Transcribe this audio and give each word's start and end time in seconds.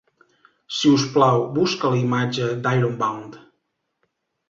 Si 0.77 0.93
us 0.99 1.03
plau, 1.17 1.45
busca 1.59 1.93
la 1.93 2.01
imatge 2.07 2.51
d'Ironbound. 2.65 3.41